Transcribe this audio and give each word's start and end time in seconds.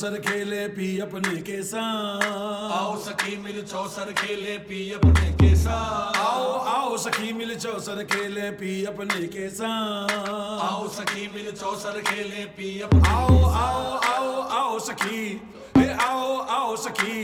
चौसर 0.00 0.16
खेले 0.24 0.66
पी 0.76 0.86
अपने 1.04 1.36
के 1.44 1.62
साथ 1.62 2.22
आओ 2.72 2.96
सखी 3.04 3.36
मिल 3.44 3.60
चौसर 3.68 4.12
खेले 4.20 4.56
पी 4.68 4.78
अपने 4.96 5.30
के 5.40 5.54
साथ 5.62 6.16
आओ 6.16 6.46
आओ 6.74 6.96
सखी 7.04 7.32
मिल 7.36 7.54
चौसर 7.60 8.02
खेले 8.12 8.50
पी 8.60 8.72
अपने 8.92 9.26
के 9.34 9.48
साथ 9.60 10.12
आओ 10.68 10.88
सखी 10.96 11.28
मिल 11.34 11.50
चौसर 11.60 12.00
खेले 12.08 12.44
पी 12.56 12.70
अपने 12.88 13.08
आओ 13.10 13.44
आओ 13.44 13.98
आओ 14.14 14.40
आओ 14.60 14.78
सखी 14.88 15.20
हे 15.76 15.88
आओ 16.08 16.36
आओ 16.58 16.76
सखी 16.86 17.20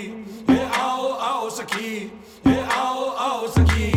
हे 0.51 0.61
आओ 0.83 1.13
आओ 1.33 1.49
सखी 1.61 1.95
हे 2.47 2.61
आओ 2.81 3.09
आओ 3.29 3.47
सखी। 3.57 3.96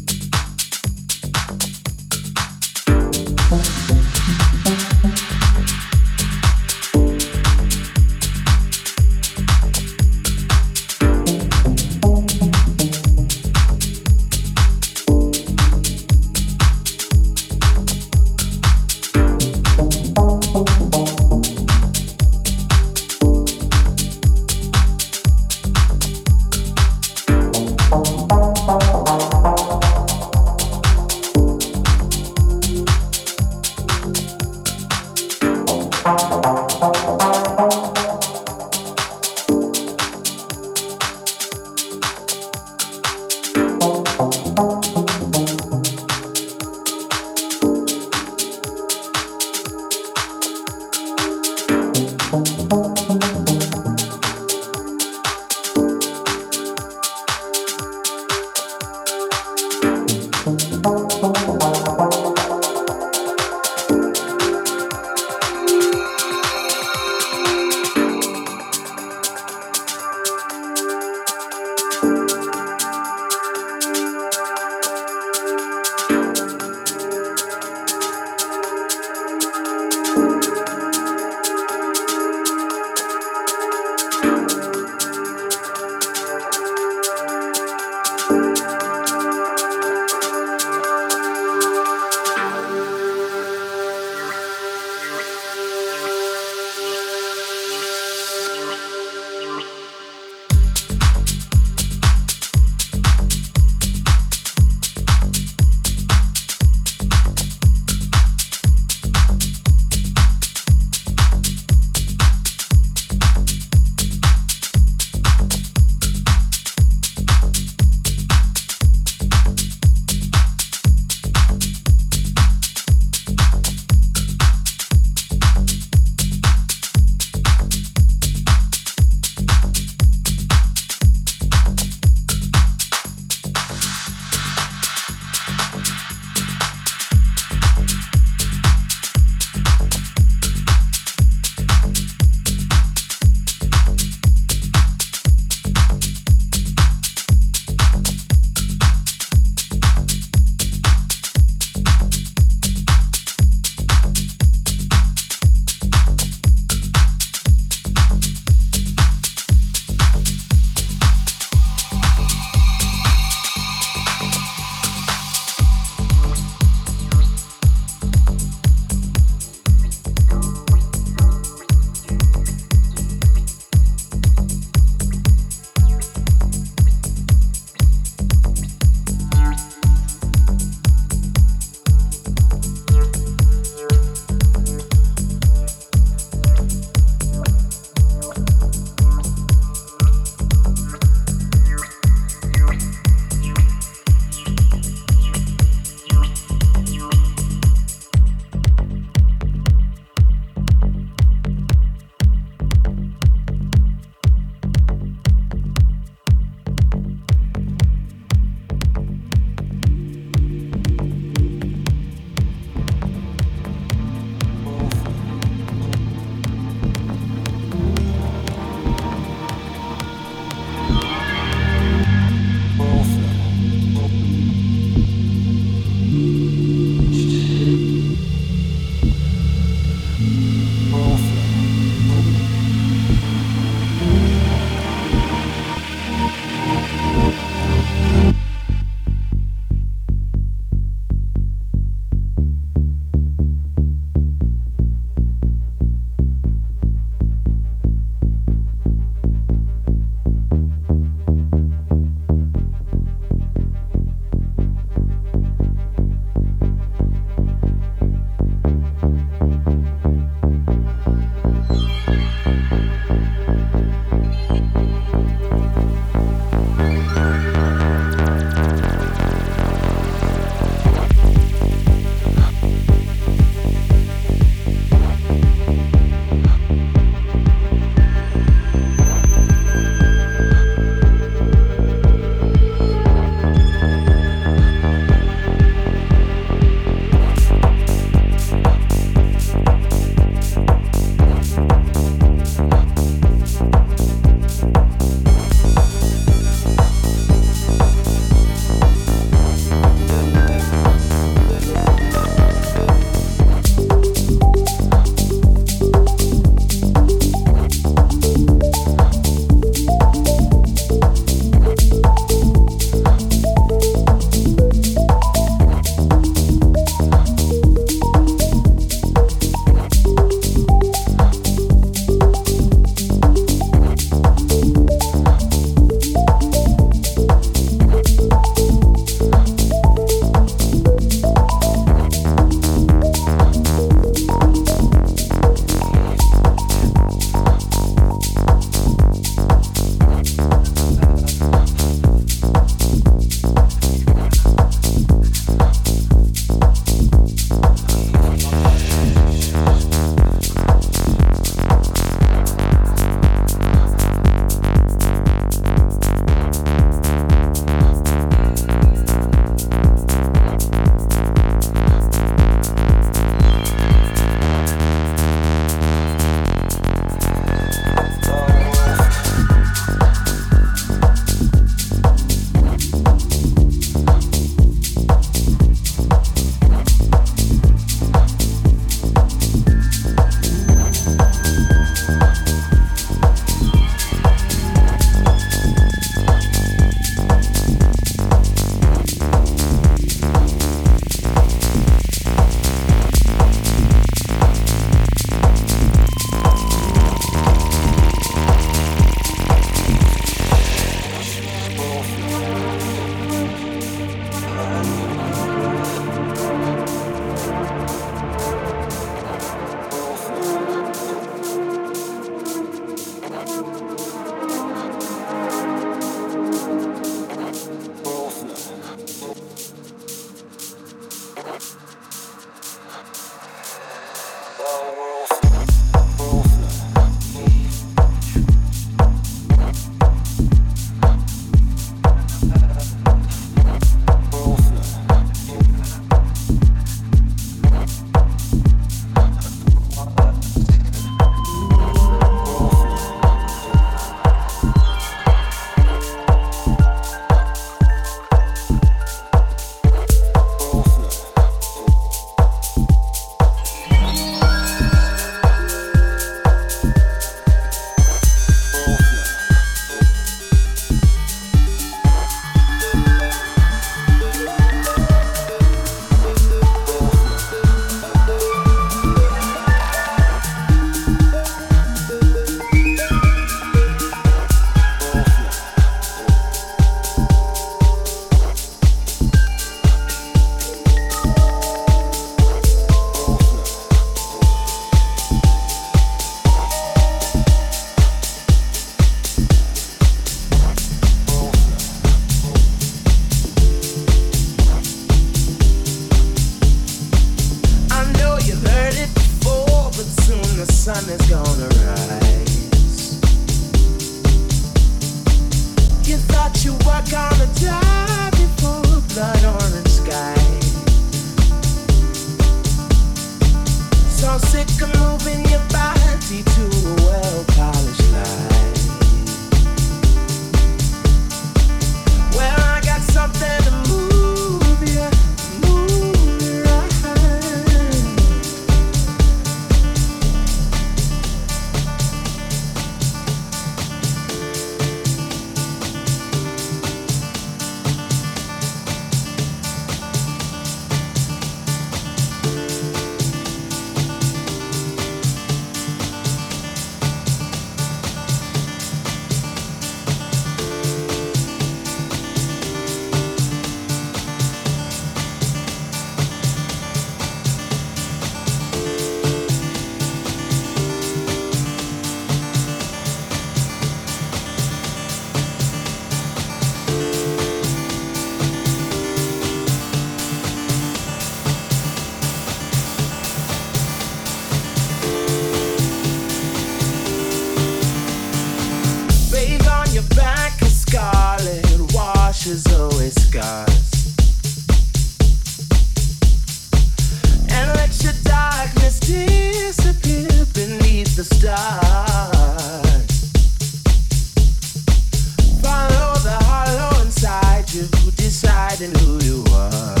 hiding 598.71 598.95
who 598.99 599.19
you 599.25 599.43
are. 599.53 600.00